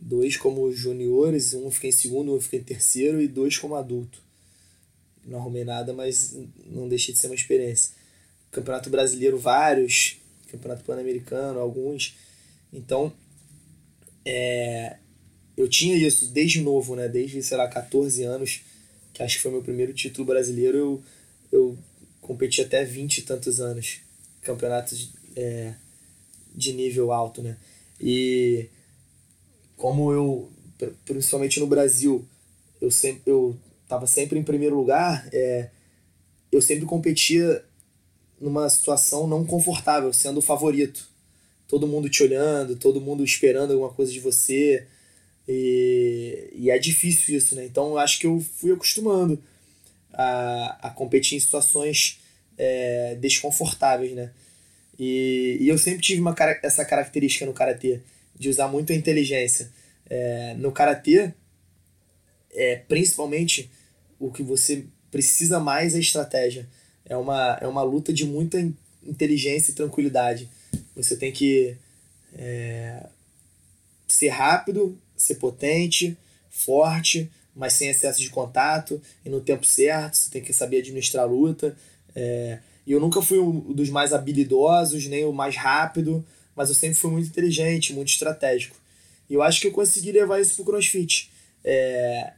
[0.02, 4.22] Dois como juniores, um fiquei em segundo, um fiquei em terceiro e dois como adulto
[5.30, 7.92] não arrumei nada, mas não deixei de ser uma experiência.
[8.52, 10.18] Campeonato brasileiro, vários.
[10.52, 12.16] Campeonato pan-americano, alguns.
[12.74, 13.14] Então,
[14.26, 14.98] é,
[15.56, 17.08] eu tinha isso desde novo, né?
[17.08, 18.62] Desde, sei lá, 14 anos,
[19.20, 21.04] acho que foi meu primeiro título brasileiro, eu,
[21.52, 21.78] eu
[22.22, 24.00] competi até 20 e tantos anos.
[24.42, 25.74] Campeonatos é,
[26.56, 27.58] de nível alto, né?
[28.00, 28.68] E
[29.76, 30.50] como eu,
[31.06, 32.26] principalmente no Brasil,
[32.82, 35.70] eu sempre eu estava sempre em primeiro lugar, é,
[36.52, 37.64] eu sempre competia
[38.40, 41.10] numa situação não confortável, sendo o favorito.
[41.68, 44.88] Todo mundo te olhando, todo mundo esperando alguma coisa de você.
[45.52, 47.66] E, e é difícil isso, né?
[47.66, 49.42] Então eu acho que eu fui acostumando
[50.14, 52.20] a, a competir em situações
[52.56, 54.30] é, desconfortáveis, né?
[55.00, 58.00] E, e eu sempre tive uma, essa característica no karatê,
[58.38, 59.72] de usar muito a inteligência.
[60.08, 61.34] É, no karatê,
[62.52, 63.72] é, principalmente,
[64.20, 66.70] o que você precisa mais é estratégia.
[67.06, 68.60] é uma, é uma luta de muita
[69.04, 70.48] inteligência e tranquilidade.
[70.96, 71.76] Você tem que
[72.38, 73.08] é,
[74.08, 76.18] ser rápido, ser potente,
[76.50, 80.18] forte, mas sem excesso de contato e no tempo certo.
[80.18, 81.76] Você tem que saber administrar a luta.
[82.16, 86.76] É, e eu nunca fui um dos mais habilidosos, nem o mais rápido, mas eu
[86.76, 88.76] sempre fui muito inteligente, muito estratégico.
[89.30, 91.30] E eu acho que eu consegui levar isso pro crossfit.
[91.64, 92.34] É,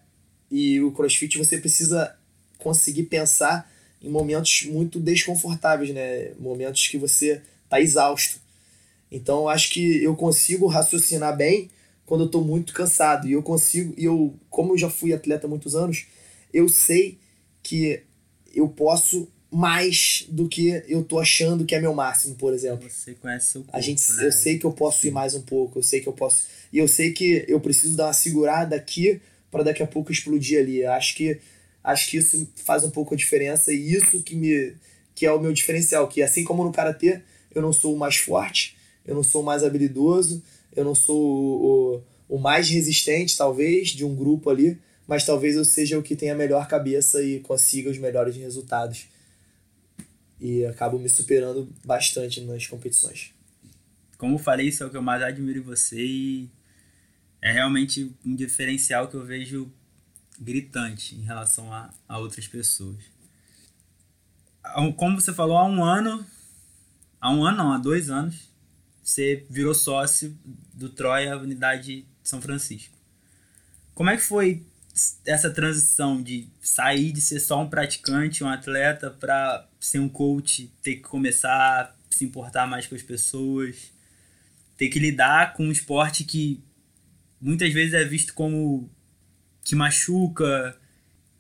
[0.50, 2.16] e o crossfit você precisa
[2.58, 6.32] conseguir pensar em momentos muito desconfortáveis, né?
[6.40, 8.40] Momentos que você tá exausto.
[9.12, 11.70] Então eu acho que eu consigo raciocinar bem
[12.12, 13.26] quando eu tô muito cansado.
[13.26, 16.08] E eu consigo, e eu, como eu já fui atleta há muitos anos,
[16.54, 17.18] eu sei
[17.64, 18.04] que
[18.54, 22.90] eu posso mais do que eu tô achando que é meu máximo, por exemplo.
[22.90, 24.28] Você conhece seu corpo, A gente, né?
[24.28, 26.48] eu sei que eu posso ir mais um pouco, eu sei que eu posso.
[26.74, 30.60] E eu sei que eu preciso dar uma segurada aqui para daqui a pouco explodir
[30.60, 30.84] ali.
[30.84, 31.40] Acho que
[31.82, 34.74] acho que isso faz um pouco a diferença e isso que me
[35.16, 37.22] que é o meu diferencial, que assim como no karatê,
[37.56, 38.76] eu não sou o mais forte,
[39.08, 40.44] eu não sou o mais habilidoso,
[40.76, 45.56] eu não sou o, o, o mais resistente, talvez, de um grupo ali, mas talvez
[45.56, 49.08] eu seja o que tenha a melhor cabeça e consiga os melhores resultados.
[50.40, 53.34] E acabo me superando bastante nas competições.
[54.18, 56.50] Como falei, isso é o que eu mais admiro em você e
[57.42, 59.72] é realmente um diferencial que eu vejo
[60.40, 63.04] gritante em relação a, a outras pessoas.
[64.96, 66.26] Como você falou, há um ano,
[67.20, 68.51] há um ano não, há dois anos,
[69.12, 70.38] você virou sócio
[70.74, 72.96] do Troia Unidade de São Francisco.
[73.94, 74.66] Como é que foi
[75.26, 80.72] essa transição de sair de ser só um praticante, um atleta, para ser um coach,
[80.82, 83.92] ter que começar a se importar mais com as pessoas,
[84.78, 86.64] ter que lidar com um esporte que
[87.40, 88.90] muitas vezes é visto como
[89.62, 90.78] que machuca,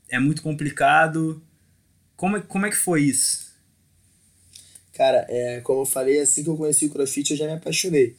[0.10, 1.42] é muito complicado.
[2.18, 3.51] Como é, como é que foi isso?
[5.02, 8.16] Cara, é, como eu falei, assim que eu conheci o CrossFit, eu já me apaixonei.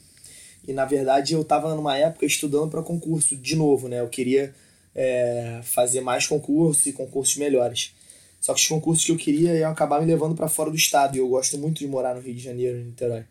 [0.66, 4.00] E na verdade eu tava numa época estudando para concurso de novo, né?
[4.00, 4.52] Eu queria
[4.92, 7.94] é, fazer mais concursos e concursos melhores.
[8.40, 11.14] Só que os concursos que eu queria iam acabar me levando para fora do estado.
[11.14, 13.26] E eu gosto muito de morar no Rio de Janeiro, em Niterói.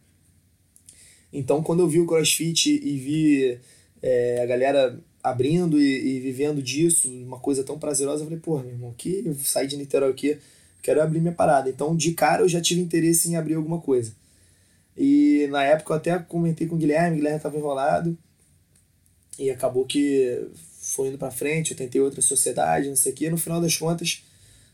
[1.34, 3.60] Então, quando eu vi o CrossFit e vi
[4.02, 8.64] é, a galera abrindo e, e vivendo disso, uma coisa tão prazerosa, eu falei, porra,
[8.64, 10.40] meu irmão, que eu saí de Niterói aqui,
[10.82, 11.70] quero abrir minha parada.
[11.70, 14.14] Então, de cara, eu já tive interesse em abrir alguma coisa.
[14.98, 18.18] E na época eu até comentei com o Guilherme, o Guilherme estava enrolado.
[19.40, 20.48] E acabou que
[20.82, 23.30] foi indo pra frente, eu tentei outra sociedade, não sei o quê.
[23.30, 24.24] No final das contas,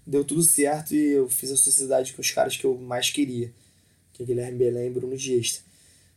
[0.05, 3.51] deu tudo certo e eu fiz a sociedade com os caras que eu mais queria.
[4.13, 5.59] Que é Guilherme Belém e Bruno Giesta.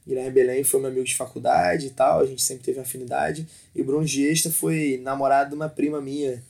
[0.07, 3.47] Guilherme Belém foi meu amigo de faculdade e tal, a gente sempre teve afinidade.
[3.75, 6.43] E Bruno Giesta foi namorado de uma prima minha.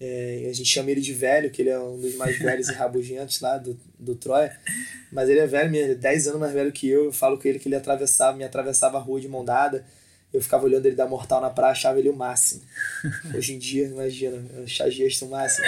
[0.00, 2.72] É, a gente chama ele de velho, que ele é um dos mais velhos e
[2.72, 4.56] rabugentos lá do, do Troia.
[5.12, 7.04] Mas ele é velho mesmo, ele é 10 anos mais velho que eu.
[7.06, 9.84] Eu falo com ele que ele atravessava, me atravessava a rua de mão dada.
[10.32, 12.62] Eu ficava olhando ele dar mortal na praia, achava ele o máximo.
[13.34, 15.66] Hoje em dia, imagina, eu achava Giesta o máximo.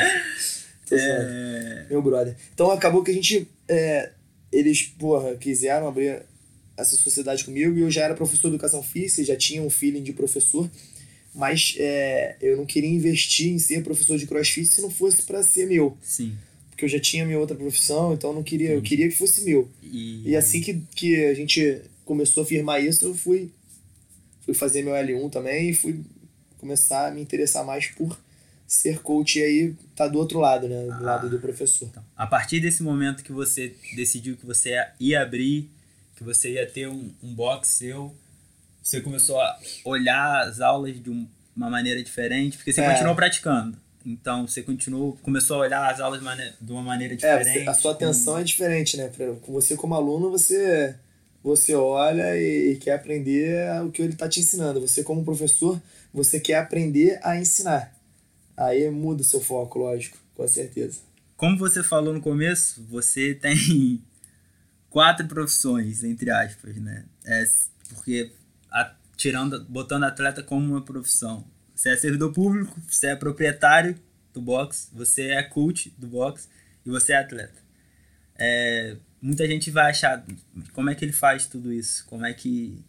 [0.88, 0.96] Tô.
[0.96, 2.34] É, Meu brother.
[2.54, 3.48] Então acabou que a gente.
[3.68, 4.12] é,
[4.52, 6.22] eles, porra, quiseram abrir
[6.76, 10.02] essa sociedade comigo e eu já era professor de educação física, já tinha um feeling
[10.02, 10.70] de professor,
[11.34, 15.42] mas é, eu não queria investir em ser professor de crossfit se não fosse para
[15.42, 15.96] ser meu.
[16.02, 16.36] sim.
[16.70, 19.44] Porque eu já tinha minha outra profissão, então eu não queria, eu queria que fosse
[19.44, 19.70] meu.
[19.82, 23.50] E, E assim que, que a gente começou a firmar isso, eu fui,
[24.40, 26.00] fui fazer meu L1 também e fui
[26.58, 28.18] começar a me interessar mais por
[28.66, 30.86] ser coach e aí tá do outro lado, né?
[30.86, 31.88] Do lado do professor.
[31.90, 35.68] Então, a partir desse momento que você decidiu que você ia abrir,
[36.16, 38.14] que você ia ter um, um box seu,
[38.82, 42.90] você começou a olhar as aulas de um- uma maneira diferente, porque você É.
[42.90, 43.76] continuou praticando.
[44.04, 47.64] Então você continuou, começou a olhar as aulas de uma maneira É, diferente.
[47.64, 49.10] você- a sua atenção é diferente, né?
[49.48, 50.94] Você como aluno, você
[51.44, 54.80] você olha e, quer aprender o que ele tá te ensinando.
[54.80, 55.80] Você como professor,
[56.14, 57.92] você quer aprender a ensinar.
[58.56, 61.00] Aí muda o seu foco, lógico, com certeza.
[61.36, 64.00] Como você falou no começo, você tem
[64.88, 67.04] quatro profissões, entre aspas, né?
[67.24, 67.42] É,
[67.94, 68.30] porque
[68.72, 71.44] a- tirando, botando atleta como uma profissão.
[71.74, 73.98] Você é servidor público, você é proprietário
[74.32, 76.48] do box, você é coach do box
[76.84, 77.60] e você é atleta.
[78.36, 80.24] É, muita gente vai achar
[80.72, 82.82] como é que ele faz tudo isso, como é que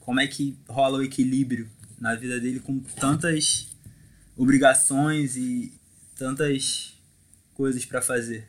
[0.00, 1.68] como é que rola o equilíbrio
[2.00, 3.68] na vida dele com tantas
[4.36, 5.72] obrigações e
[6.16, 6.94] tantas
[7.54, 8.46] coisas pra fazer.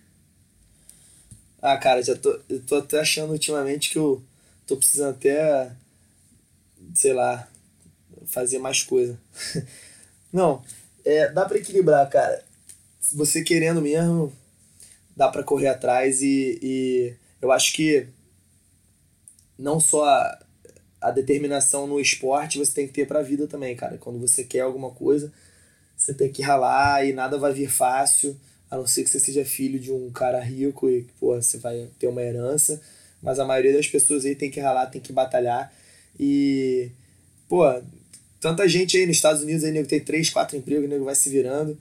[1.62, 4.24] Ah, cara, já tô, eu tô até achando ultimamente que eu
[4.66, 5.72] tô precisando até,
[6.94, 7.48] sei lá,
[8.26, 9.20] fazer mais coisa.
[10.32, 10.64] Não,
[11.04, 12.44] é, dá pra equilibrar, cara.
[13.14, 14.32] Você querendo mesmo,
[15.16, 18.08] dá para correr atrás e, e eu acho que
[19.58, 20.40] não só a,
[21.02, 23.98] a determinação no esporte você tem que ter pra vida também, cara.
[23.98, 25.32] Quando você quer alguma coisa,
[25.98, 29.44] você tem que ralar e nada vai vir fácil, a não ser que você seja
[29.44, 32.82] filho de um cara rico e, pô, você vai ter uma herança.
[33.22, 35.72] Mas a maioria das pessoas aí tem que ralar, tem que batalhar.
[36.22, 36.92] E,
[37.50, 37.64] pô,
[38.40, 41.28] tanta gente aí nos Estados Unidos aí, nego tem três, quatro empregos, nego vai se
[41.32, 41.76] virando.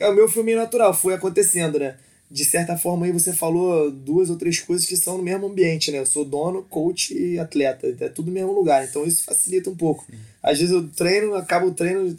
[0.00, 1.96] O meu meio natural, foi acontecendo, né?
[2.28, 5.92] De certa forma aí você falou duas ou três coisas que são no mesmo ambiente,
[5.92, 5.98] né?
[5.98, 9.76] Eu sou dono, coach e atleta, é tudo no mesmo lugar, então isso facilita um
[9.76, 10.04] pouco.
[10.10, 10.18] Sim.
[10.42, 12.18] Às vezes eu treino, acabo o treino,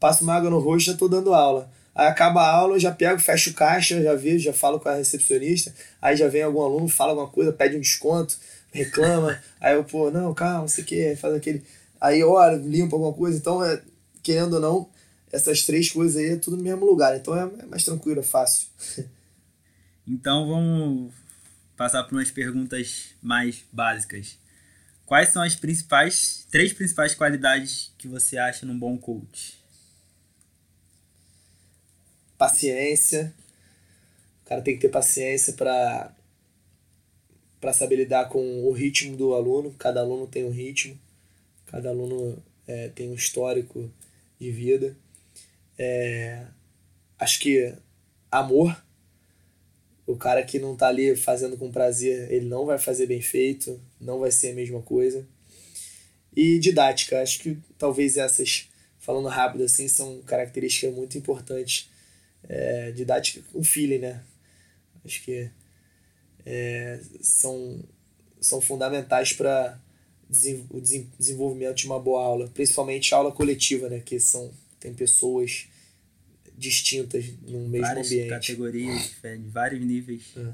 [0.00, 1.70] passo uma água no rosto, já tô dando aula.
[1.94, 4.88] Aí acaba a aula, eu já pego, fecho o caixa, já vejo, já falo com
[4.88, 8.38] a recepcionista, aí já vem algum aluno, fala alguma coisa, pede um desconto,
[8.72, 11.62] reclama, aí eu, pô, não, calma, não sei o que, faz aquele.
[12.00, 13.82] Aí, olha, limpa alguma coisa, então, é,
[14.22, 14.90] querendo ou não,
[15.32, 18.24] essas três coisas aí é tudo no mesmo lugar, então é, é mais tranquilo, é
[18.24, 18.68] fácil.
[20.10, 21.12] Então vamos
[21.76, 24.38] passar por umas perguntas mais básicas.
[25.04, 29.58] Quais são as principais, três principais qualidades que você acha num bom coach?
[32.38, 33.34] Paciência.
[34.44, 36.10] O cara tem que ter paciência para
[37.60, 39.74] para saber lidar com o ritmo do aluno.
[39.78, 40.98] Cada aluno tem um ritmo,
[41.66, 43.90] cada aluno é, tem um histórico
[44.38, 44.96] de vida.
[45.78, 46.44] É,
[47.18, 47.74] acho que
[48.30, 48.76] amor
[50.08, 53.78] o cara que não tá ali fazendo com prazer, ele não vai fazer bem feito,
[54.00, 55.26] não vai ser a mesma coisa.
[56.34, 61.90] E didática, acho que talvez essas, falando rápido assim, são características muito importantes.
[62.48, 64.22] É, didática com feeling, né?
[65.04, 65.50] Acho que
[66.50, 67.84] é, são,
[68.40, 69.78] são fundamentais para
[70.70, 74.00] o desenvolvimento de uma boa aula, principalmente aula coletiva, né?
[74.00, 75.68] Que são, tem pessoas
[76.56, 78.30] distintas no mesmo Várias ambiente.
[78.30, 80.52] categorias, de vários níveis, é.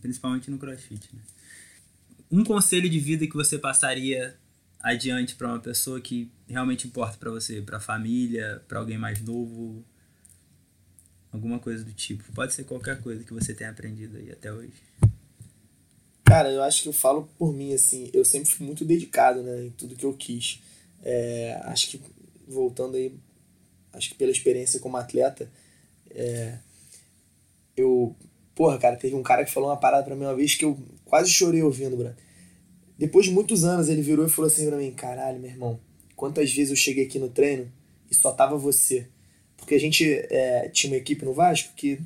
[0.00, 1.08] principalmente no CrossFit.
[1.14, 1.20] Né?
[2.30, 4.36] Um conselho de vida que você passaria
[4.82, 9.20] adiante para uma pessoa que realmente importa para você, para a família, para alguém mais
[9.20, 9.84] novo,
[11.32, 12.24] alguma coisa do tipo.
[12.32, 14.72] Pode ser qualquer coisa que você tenha aprendido aí até hoje.
[16.24, 19.64] Cara, eu acho que eu falo por mim, assim, eu sempre fui muito dedicado, né,
[19.66, 20.60] em tudo que eu quis.
[21.02, 22.00] É, acho que,
[22.46, 23.12] voltando aí
[23.92, 25.50] acho que pela experiência como atleta,
[26.10, 26.58] é,
[27.76, 28.14] eu.
[28.54, 30.78] Porra, cara, teve um cara que falou uma parada pra mim uma vez que eu
[31.04, 32.14] quase chorei ouvindo, bro.
[32.98, 35.80] Depois de muitos anos, ele virou e falou assim pra mim: caralho, meu irmão,
[36.14, 37.70] quantas vezes eu cheguei aqui no treino
[38.10, 39.08] e só tava você.
[39.60, 42.00] Porque a gente é, tinha uma equipe no Vasco que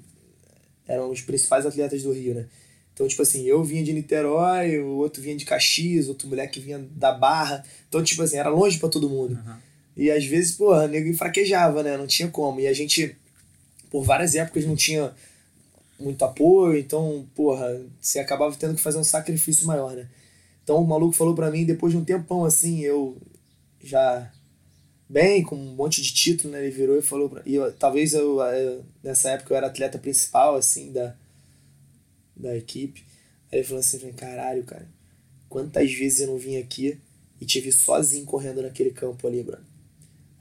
[0.86, 2.46] eram os principais atletas do Rio, né?
[2.92, 6.78] Então, tipo assim, eu vinha de Niterói, o outro vinha de Caxias, outro moleque vinha
[6.92, 7.64] da Barra.
[7.88, 9.34] Então, tipo assim, era longe para todo mundo.
[9.34, 9.56] Uhum.
[9.96, 11.96] E às vezes, porra, o nego enfraquejava, né?
[11.96, 12.60] Não tinha como.
[12.60, 13.16] E a gente,
[13.90, 15.12] por várias épocas, não tinha
[15.98, 20.08] muito apoio, então, porra, você acabava tendo que fazer um sacrifício maior, né?
[20.62, 23.16] Então o maluco falou para mim, depois de um tempão assim, eu
[23.82, 24.30] já
[25.08, 26.62] bem, com um monte de título, né?
[26.62, 29.98] Ele virou e falou pra, e eu, talvez eu, eu, nessa época eu era atleta
[29.98, 31.16] principal assim da
[32.36, 33.04] da equipe.
[33.52, 34.88] Aí ele falou assim, caralho, cara,
[35.48, 36.98] quantas vezes eu não vim aqui
[37.40, 39.74] e tive sozinho correndo naquele campo ali, Bruno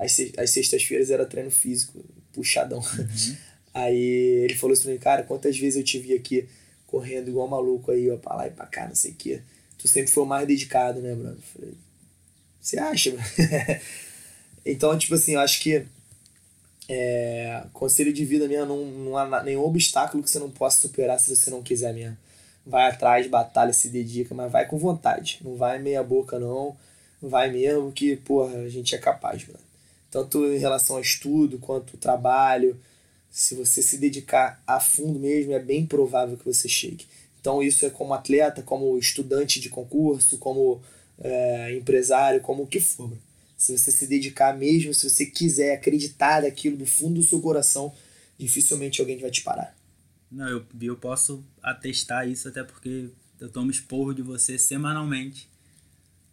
[0.04, 2.80] as, as sextas-feiras era treino físico, puxadão.
[2.80, 3.36] Uhum.
[3.74, 6.48] Aí ele falou assim pra mim, cara, quantas vezes eu te vi aqui
[6.86, 9.42] correndo igual maluco aí, ó, pra lá e pra cá, não sei o quê.
[9.80, 11.40] Tu sempre foi o mais dedicado, né, Bruno?
[11.52, 11.74] Falei,
[12.62, 13.10] você acha,
[14.66, 15.86] então, tipo assim, eu acho que
[16.90, 21.20] é, conselho de vida minha, não, não há nenhum obstáculo que você não possa superar
[21.20, 22.18] se você não quiser mesmo.
[22.66, 25.40] Vai atrás, batalha, se dedica, mas vai com vontade.
[25.44, 26.78] Não vai meia boca, não.
[27.22, 29.60] Vai mesmo que, porra, a gente é capaz, mano
[30.14, 32.80] tanto em relação ao estudo quanto ao trabalho.
[33.32, 37.08] Se você se dedicar a fundo mesmo, é bem provável que você chegue.
[37.42, 40.80] Então, isso é como atleta, como estudante de concurso, como
[41.20, 43.12] é, empresário, como o que for.
[43.64, 47.94] Se você se dedicar mesmo, se você quiser acreditar daquilo do fundo do seu coração,
[48.38, 49.74] dificilmente alguém vai te parar.
[50.30, 53.08] Não, eu, eu posso atestar isso até porque
[53.40, 55.48] eu tomo esporro de você semanalmente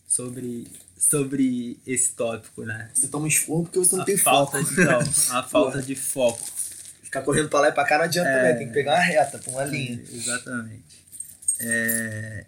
[0.09, 0.67] sobre,
[0.99, 2.91] sobre esse tópico, né?
[2.93, 4.75] Você toma esporro porque você não a tem falta foco.
[4.75, 4.99] De, não,
[5.39, 6.45] a falta de foco.
[7.01, 9.05] Ficar correndo pra lá e pra cá não adianta é, também, tem que pegar uma
[9.05, 10.03] reta, uma linha.
[10.13, 11.07] Exatamente.
[11.61, 12.45] É,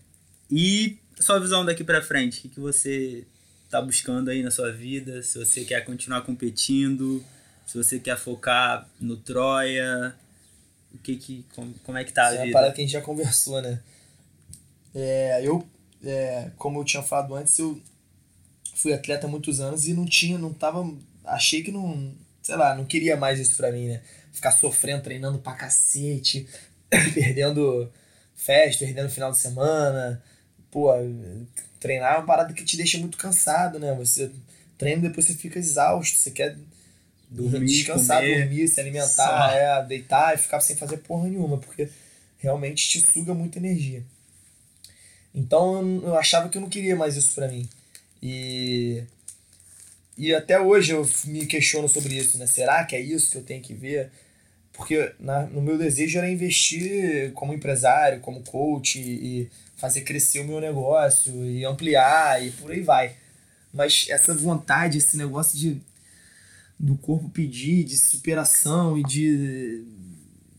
[0.50, 3.24] e sua visão daqui pra frente, o que, que você
[3.72, 5.22] tá buscando aí na sua vida?
[5.22, 7.24] Se você quer continuar competindo,
[7.66, 10.14] se você quer focar no Troia,
[10.94, 12.44] o que que, como, como é que tá a Isso vida?
[12.44, 13.80] É uma parada que a gente já conversou, né?
[14.94, 15.66] É, eu
[16.04, 17.80] é, como eu tinha falado antes, eu
[18.74, 20.92] fui atleta há muitos anos e não tinha, não tava.
[21.24, 22.14] Achei que não.
[22.42, 24.02] Sei lá, não queria mais isso pra mim, né?
[24.32, 26.46] Ficar sofrendo, treinando pra cacete.
[27.14, 27.90] perdendo
[28.34, 30.22] festa, perdendo final de semana.
[30.72, 30.90] Pô,
[31.78, 33.94] treinar é uma parada que te deixa muito cansado, né?
[33.94, 34.30] Você
[34.76, 36.56] treina e depois você fica exausto, você quer
[37.30, 39.08] Dormir, descansar, comer, dormir, se alimentar,
[39.50, 39.54] só.
[39.54, 41.88] é, deitar e ficar sem fazer porra nenhuma, porque
[42.38, 44.02] realmente te suga muita energia.
[45.34, 47.68] Então eu- eu achava que eu não queria mais isso pra mim.
[48.22, 49.04] E
[50.16, 52.46] e até hoje eu me questiono sobre isso, né?
[52.46, 54.10] Será que é isso que eu tenho que ver?
[54.72, 60.40] Porque na, no meu desejo era investir como empresário, como coach e, e fazer crescer
[60.40, 63.16] o meu negócio e ampliar e por aí vai.
[63.72, 65.80] Mas essa vontade, esse negócio de
[66.78, 69.84] do corpo pedir, de superação e de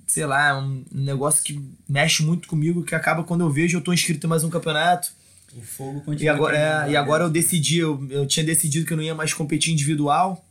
[0.07, 1.59] sei lá, um negócio que
[1.89, 5.11] mexe muito comigo, que acaba quando eu vejo eu tô inscrito em mais um campeonato.
[5.55, 6.26] O fogo continua.
[6.26, 7.49] E agora, é, e agora eu dentro.
[7.49, 10.45] decidi, eu, eu tinha decidido que eu não ia mais competir individual.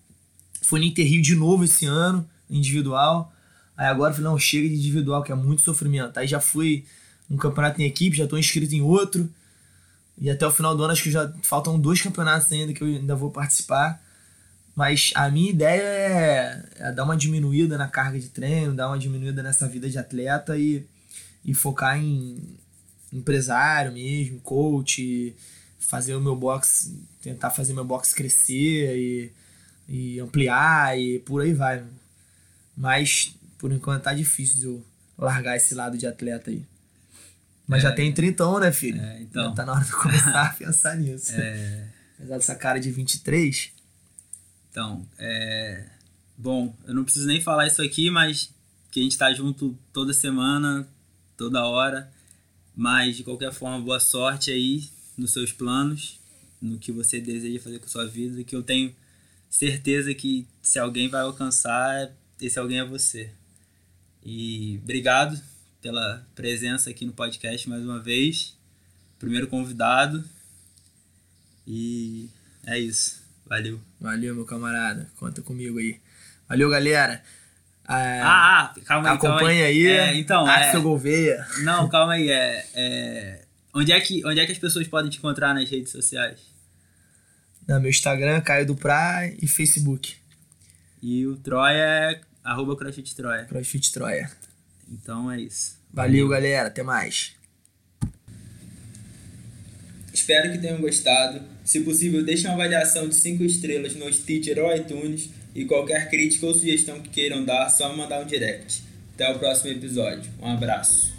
[0.62, 3.32] Fui no Interrio de novo esse ano, individual.
[3.76, 6.18] Aí agora eu falei, não, chega de individual, que é muito sofrimento.
[6.18, 6.84] Aí já fui
[7.32, 9.28] um campeonato em equipe, já tô inscrito em outro.
[10.18, 12.88] E até o final do ano acho que já faltam dois campeonatos ainda que eu
[12.88, 14.00] ainda vou participar.
[14.74, 18.98] Mas a minha ideia é, é dar uma diminuída na carga de treino, dar uma
[18.98, 20.86] diminuída nessa vida de atleta e,
[21.44, 22.56] e focar em
[23.10, 25.34] empresário mesmo, coach,
[25.78, 29.32] fazer o meu box, tentar fazer meu box crescer e,
[29.88, 31.82] e ampliar e por aí vai.
[32.76, 34.84] Mas por enquanto tá difícil de eu
[35.18, 36.71] largar esse lado de atleta aí.
[37.72, 39.00] Mas já tem 30 né, filho?
[39.00, 39.48] É, então.
[39.48, 41.32] Já tá na hora de começar a pensar nisso.
[41.32, 43.72] É, Apesar dessa cara de 23,
[44.70, 45.88] então, é.
[46.36, 48.50] Bom, eu não preciso nem falar isso aqui, mas
[48.90, 50.86] que a gente tá junto toda semana,
[51.36, 52.12] toda hora.
[52.76, 56.20] Mas de qualquer forma, boa sorte aí nos seus planos,
[56.60, 58.94] no que você deseja fazer com a sua vida, que eu tenho
[59.48, 62.10] certeza que se alguém vai alcançar,
[62.40, 63.30] esse alguém é você.
[64.24, 65.40] E obrigado
[65.82, 68.56] pela presença aqui no podcast mais uma vez.
[69.18, 70.24] Primeiro convidado.
[71.66, 72.28] E
[72.64, 73.20] é isso.
[73.44, 73.80] Valeu.
[74.00, 75.10] valeu, meu camarada.
[75.18, 76.00] Conta comigo aí.
[76.48, 77.22] Valeu, galera.
[77.84, 79.18] Ah, Ah, ah, calma aí.
[79.18, 79.86] calma acompanha aí.
[79.86, 81.46] É, então, é, Axel Gouveia.
[81.62, 82.30] não, calma aí.
[82.30, 85.90] É, é, onde, é que, onde é que as pessoas podem te encontrar nas redes
[85.90, 86.38] sociais?
[87.68, 90.14] No meu Instagram, Caio do Pra e Facebook.
[91.02, 93.44] E o Troia é arroba CrossFit Troia.
[93.44, 94.30] CrossFit Troia.
[94.90, 95.78] Então é isso.
[95.92, 96.68] Valeu, galera.
[96.68, 97.32] Até mais.
[100.12, 101.42] Espero que tenham gostado.
[101.64, 106.46] Se possível, deixe uma avaliação de 5 estrelas no Stitcher ou iTunes e qualquer crítica
[106.46, 108.82] ou sugestão que queiram dar, só mandar um direct.
[109.14, 110.30] Até o próximo episódio.
[110.40, 111.12] Um abraço.